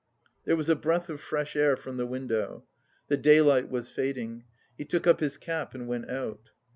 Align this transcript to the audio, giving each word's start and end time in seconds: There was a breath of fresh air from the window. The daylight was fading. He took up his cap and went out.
There 0.45 0.55
was 0.55 0.67
a 0.67 0.75
breath 0.75 1.09
of 1.09 1.21
fresh 1.21 1.55
air 1.55 1.77
from 1.77 1.97
the 1.97 2.07
window. 2.07 2.65
The 3.09 3.17
daylight 3.17 3.69
was 3.69 3.91
fading. 3.91 4.45
He 4.75 4.83
took 4.83 5.05
up 5.05 5.19
his 5.19 5.37
cap 5.37 5.75
and 5.75 5.87
went 5.87 6.09
out. 6.09 6.49